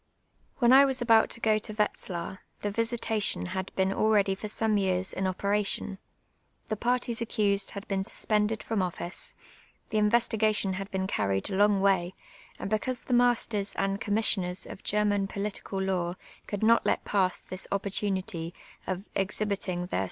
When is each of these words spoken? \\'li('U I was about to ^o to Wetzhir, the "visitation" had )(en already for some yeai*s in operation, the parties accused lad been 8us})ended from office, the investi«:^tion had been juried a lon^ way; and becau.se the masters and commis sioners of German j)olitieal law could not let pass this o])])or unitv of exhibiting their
\\'li('U 0.59 0.73
I 0.73 0.83
was 0.83 0.99
about 0.99 1.29
to 1.29 1.41
^o 1.41 1.61
to 1.61 1.75
Wetzhir, 1.75 2.39
the 2.61 2.71
"visitation" 2.71 3.45
had 3.45 3.71
)(en 3.77 3.93
already 3.93 4.33
for 4.33 4.47
some 4.47 4.77
yeai*s 4.77 5.13
in 5.13 5.27
operation, 5.27 5.99
the 6.69 6.75
parties 6.75 7.21
accused 7.21 7.73
lad 7.75 7.87
been 7.87 8.01
8us})ended 8.01 8.63
from 8.63 8.81
office, 8.81 9.35
the 9.89 9.99
investi«:^tion 9.99 10.73
had 10.73 10.89
been 10.89 11.05
juried 11.05 11.51
a 11.51 11.55
lon^ 11.55 11.81
way; 11.81 12.15
and 12.57 12.71
becau.se 12.71 13.03
the 13.05 13.13
masters 13.13 13.75
and 13.75 14.01
commis 14.01 14.35
sioners 14.35 14.67
of 14.71 14.83
German 14.83 15.27
j)olitieal 15.27 15.85
law 15.85 16.15
could 16.47 16.63
not 16.63 16.83
let 16.83 17.05
pass 17.05 17.39
this 17.39 17.67
o])])or 17.71 17.91
unitv 17.91 18.53
of 18.87 19.05
exhibiting 19.13 19.85
their 19.85 19.99